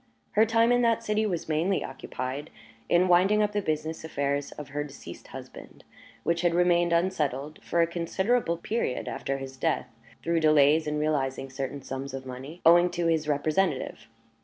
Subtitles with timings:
[0.31, 2.49] Her time in that city was mainly occupied
[2.89, 5.83] in winding up the business affairs of her deceased husband,
[6.23, 9.89] which had remained unsettled for a considerable period after his death,
[10.23, 14.07] through delays in realizing certain sums of money owing to his representative.